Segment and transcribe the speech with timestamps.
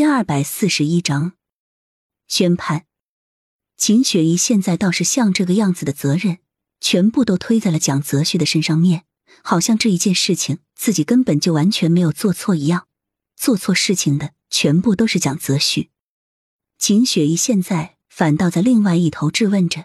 [0.00, 1.34] 第二百四十一章
[2.26, 2.86] 宣判。
[3.76, 6.38] 秦雪怡现在倒是像这个样子的责任，
[6.80, 9.04] 全部都推在了蒋泽旭的身上面，
[9.42, 12.86] 好像这一件事情自己根本就完全没有做错一样，
[13.36, 15.90] 做错事情的全部都是蒋泽旭。
[16.78, 19.84] 秦雪怡现在反倒在另外一头质问着：“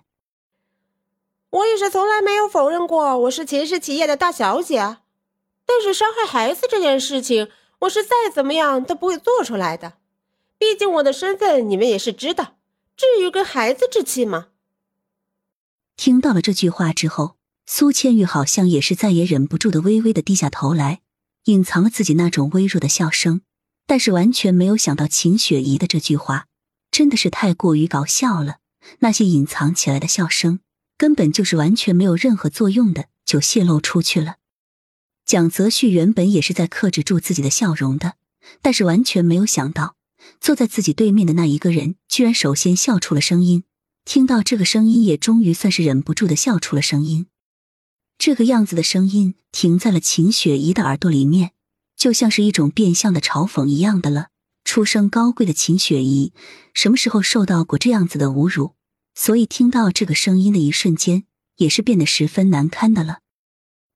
[1.52, 4.78] 我也是从来没有否认过我是秦氏企业的大小姐，
[5.66, 9.98] 但是伤害孩子这件事情。”我是再怎么样都不会做出来的，
[10.66, 12.58] 毕竟我的身份你们也是知道。
[12.98, 14.48] 至于跟孩子置气吗？
[15.96, 21.02] 听到了这句话之后，苏千玉好像也是再也忍不住的，微微的低下头来，
[21.44, 23.42] 隐藏了自己那种微弱的笑声。
[23.86, 26.48] 但是完全没有想到秦雪怡的这句话
[26.90, 28.58] 真的是太过于搞笑了，
[29.02, 30.62] 那些隐藏起来的笑声
[30.98, 34.38] 根本就是完全没有任何作用的，就泄露出去了。
[35.28, 38.16] 蒋泽旭原本也是在克制住自己的笑容的，
[38.64, 39.96] 但是完全没有想到，
[40.40, 43.64] 坐在自己对面的那一个人居然首先笑出了声音。
[44.06, 47.28] 听到这个声音，也终于算是忍不住的笑出了声音。
[48.18, 51.52] 这个样子的声音停在了秦雪怡的耳朵里面，
[51.98, 54.28] 就像是一种变相的嘲讽一样的了。
[54.64, 56.34] 出身高贵的秦雪怡，
[56.74, 58.76] 什么时候受到过这样子的侮辱？
[59.14, 61.26] 所以听到这个声音的一瞬间，
[61.58, 63.20] 也是变得十分难堪的了。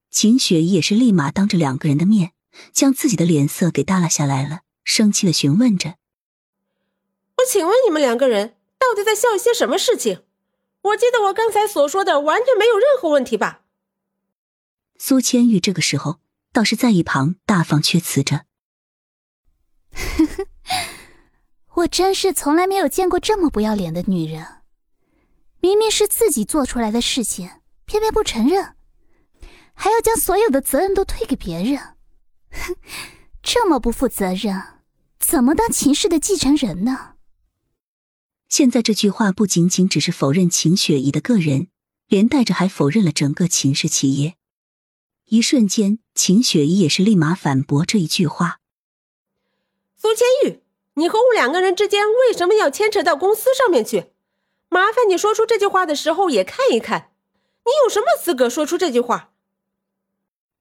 [0.10, 2.32] 秦雪怡也是立马当着两个人的面，
[2.74, 5.96] 将自己的脸色给耷拉下来了，生气的询问着
[7.40, 10.24] ：“我请问你们两个人到底在笑一些什么事情？
[10.82, 13.62] 我记得我刚才所说的完全没有任何问题吧？”
[14.98, 16.20] 苏千玉这个时候
[16.52, 18.46] 倒是在一旁大放厥词着
[19.92, 20.48] ：“呵呵，
[21.76, 24.46] 我真是从来没有见过这么不要脸的女人，
[25.60, 27.50] 明明是自己做出来的事情，
[27.86, 28.76] 偏偏不承认。”
[29.74, 31.96] 还要将所有的责任都推给别人，
[32.52, 32.76] 哼，
[33.42, 34.82] 这么不负责任，
[35.20, 37.16] 怎么当秦氏的继承人呢？
[38.50, 41.68] 现在这句话不仅仅只是否认秦雪怡的个人，
[42.08, 44.36] 连带着还否认了整个秦氏企业。
[45.28, 48.60] 一瞬间，秦雪怡也是立马反驳这一句话
[49.96, 50.64] ：“苏千玉，
[50.96, 54.08] 你和我两个人之间为什么要牵扯到公司上面去？
[54.68, 57.12] 麻烦你说出这句话的时候也看一看，
[57.66, 59.32] 你有什么资格说出这句话？”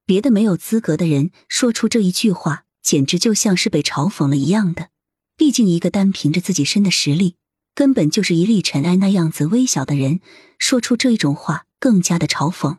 [0.04, 4.90] 别的没有资格的人说出这一句话，简直就像是被嘲讽了一样的。
[5.36, 7.36] 毕竟，一个单凭着自己身的实力，
[7.78, 10.18] 根本就是一粒尘埃那样子微小的人，
[10.58, 12.78] 说出这种话，更加的嘲讽。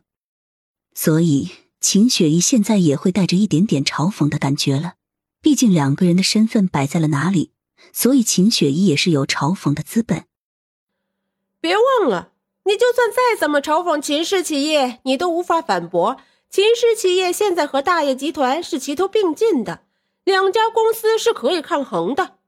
[0.93, 4.95] 所以，秦雪怡现在也会带着一点点嘲讽的感觉了。
[5.41, 7.51] 毕竟，两个人的身份摆在了哪里，
[7.93, 10.25] 所以秦雪怡也是有嘲讽的资本。
[11.61, 12.33] 别忘了，
[12.65, 16.17] 你就算再怎么嘲讽秦氏企业，你都无法反驳。
[16.49, 19.85] 秦氏企业现在和大业集团是齐头并进的，
[20.25, 22.38] 两家公司是可以抗衡的。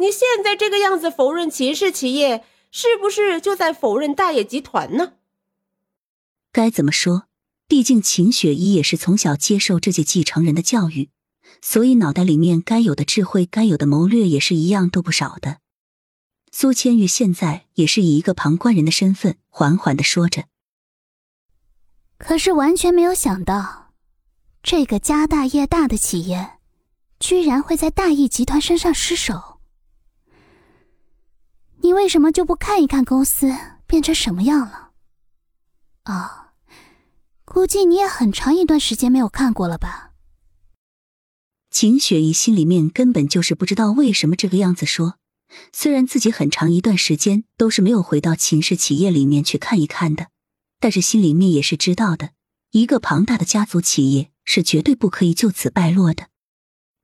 [0.00, 5.12] 你现在这个样子否认秦氏企业，是不是就在否认大业集团呢？
[6.50, 7.24] 该怎么说？
[7.68, 11.10] 毕竟秦雪怡也是从小接受这届继承人的教育，
[11.60, 15.58] 所以脑袋里面该有的智慧、该有的谋略也是一样都不少的。
[16.50, 20.44] 苏千玉现在也是以一个旁观人的身份，缓缓的说着。
[22.16, 23.92] 可是完全没有想到，
[24.62, 26.52] 这个家大业大的企业，
[27.20, 29.49] 居然会在大义集团身上失手。
[32.00, 33.54] 为什么就不看一看公司
[33.86, 34.92] 变成什么样了？
[36.06, 36.48] 哦，
[37.44, 40.12] 估计你也很长一段时间没有看过了吧？
[41.70, 45.18] 秦雪怡心里面根本就是不知道为什么这个样子说。
[45.74, 50.28] 虽然自己很长一段时间都是没有回到秦氏企业里面去看一看的。
[50.78, 52.30] 但是心里面也是知道的，
[52.70, 56.28] 一个庞大的家族企业是绝对不可以就此败落的。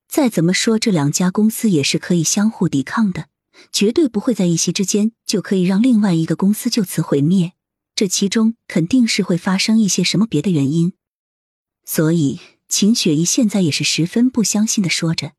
[0.08, 3.26] 再怎么说，这两家公司也是可以相互抵抗的，
[3.72, 7.52] 绝对不会在一夕之间就可以让另外一个公司就此毁灭。
[7.94, 10.92] 这其中肯定是会发生一些什么别的原因。
[11.84, 15.32] 所以，秦雪怡现在也是十分不相信的说着：“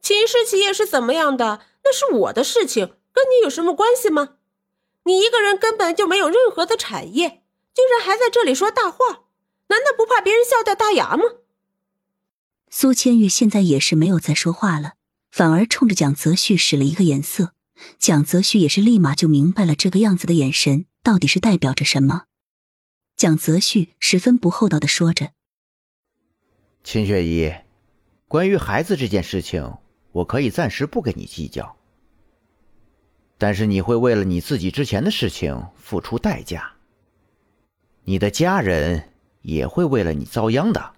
[0.00, 4.36] 秦氏企业是怎么样的，那是我的事情，跟你有什么关系吗？”
[5.04, 7.42] 你一个人根本就没有任何的产业，
[7.74, 9.24] 居然还在这里说大话，
[9.68, 11.24] 难道不怕别人笑掉大牙吗？
[12.70, 14.92] 苏千玉现在也是没有再说话了，
[15.30, 17.52] 反而冲着蒋泽旭使了一个眼色。
[17.98, 22.24] 蒋泽旭也是立马就明白了这个样子的眼神到底是代表着什么。
[23.16, 25.30] 蒋泽旭十分不厚道的说着
[26.82, 27.52] ：“秦雪怡，
[28.26, 29.76] 关于孩子这件事情，
[30.12, 31.76] 我可以暂时不跟你计较。”
[33.38, 36.72] 但是你会为了你自己之前的事情付出代价，
[38.02, 39.10] 你的家人
[39.42, 40.94] 也会为了你遭殃的。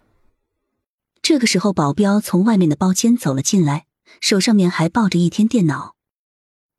[1.20, 3.84] 这个时候，保镖从外面的包间走了进来，
[4.20, 5.96] 手上面还抱着一天电脑。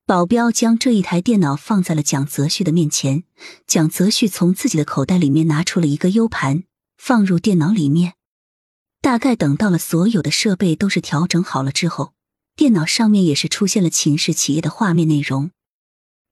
[0.05, 3.23] 保镖将这一台电脑放在了蒋泽旭的面前，
[3.65, 6.63] 蒋泽旭从自己的口袋里面拿出了一个 U 盘，
[6.97, 8.15] 放入电脑里面。
[8.99, 12.13] 大概等到了所有的设备都是调整好了之后，
[12.55, 15.51] 电脑上面也是出现了秦氏企业的画面内容。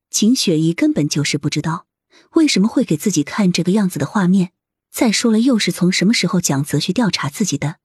[0.09, 1.85] 秦雪怡根本就是不知道
[2.31, 4.51] 为什么会给自己看这个样子的画面。
[4.91, 7.77] 再说了，又是从什么时候蒋泽旭调查自己的？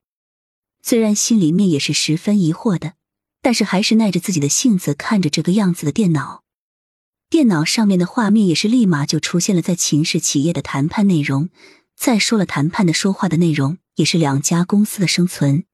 [0.83, 2.95] 虽然心里面也是十分疑惑的。
[3.45, 6.45] 但是还是耐着自己的性子看着这个样子的电脑，
[7.29, 11.51] 电脑上面的画面也是立马就出现了在秦氏企业的谈判内容。
[11.95, 15.65] 再说了，谈判的说话的内容也是两家公司的生存。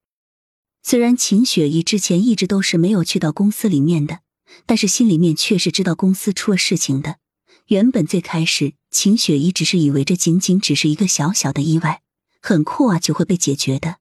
[0.82, 4.18] 虽然秦雪怡之前一直都是没有去到公司里面的，
[4.66, 7.18] 但是心里面却是知道公司出了事情的。
[7.66, 12.02] 原本最开始，秦雪怡只是以为这仅仅只是一个小小的意外，
[12.42, 13.98] 很快啊就会被解决的。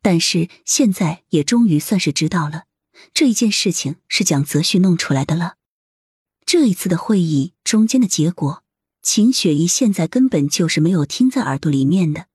[0.00, 2.66] 但是现在也终于算是知道了。
[3.14, 5.54] 这一件事情是蒋泽旭弄出来的了。
[6.44, 8.62] 这一次的会议中间的结果，
[9.02, 12.26] 秦雪怡现在根本就是没有听在耳朵里面的。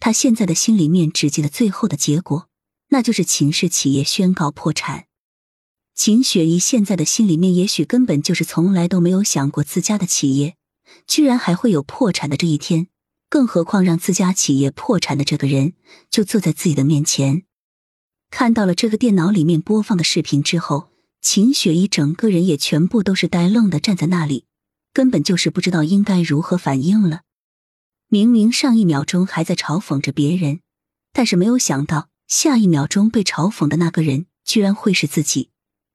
[0.00, 2.48] 她现在的心里面只记得最后的结果，
[2.88, 5.04] 那就是秦氏企业宣告破产。
[5.94, 10.56] 秦雪怡现在的心里面，也许根本就是从来都没有想过自家的企业
[11.06, 12.86] 居然还会有破产的这一天，
[13.28, 15.74] 更何况让自家企业破产的这个人
[16.08, 17.42] 就坐在自己的面前。
[18.30, 20.90] 看到了这个电脑里面播放的视频之后，
[21.20, 24.44] 秦雪怡整个人也全部都是呆愣的站在那里，
[24.92, 27.22] 根本就是不知道应该如何反应了。
[28.08, 30.60] 明明上一秒钟还在嘲讽着别人，
[31.12, 35.50] 但是没有想到下一秒钟被嘲讽的那个人居然会是自己，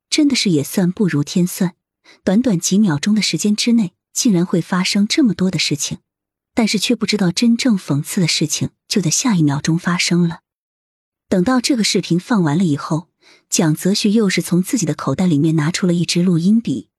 [0.10, 1.76] 真的是也算不如天算。
[2.24, 6.00] 短短几秒钟的时间之内，竟然会发生这么多的事情，
[6.54, 10.42] 但是却不知道真正讽刺的事情就在下一秒钟发生了。
[11.30, 13.10] 等到这个视频放完了以后，
[13.50, 16.90] 蒋泽旭又是从自己的口袋里面拿出了一支录音笔，